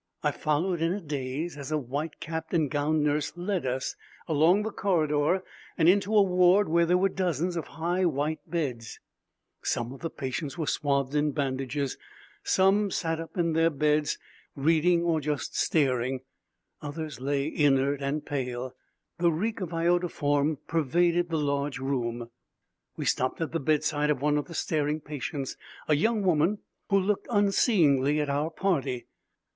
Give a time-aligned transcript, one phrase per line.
[0.23, 3.95] I followed in a daze as a white capped and gowned nurse led us
[4.27, 5.43] along the corridor
[5.77, 8.99] and into a ward where there were dozens of high, white beds.
[9.61, 11.99] Some of the patients were swathed in bandages;
[12.41, 14.17] some sat up in their beds,
[14.55, 16.21] reading or just staring;
[16.81, 18.73] others lay inert and pale.
[19.19, 22.31] The reek of iodoform pervaded the large room.
[22.97, 25.57] We stopped at the bedside of one of the staring patients,
[25.87, 26.57] a young woman
[26.89, 29.05] who looked unseeingly at our party.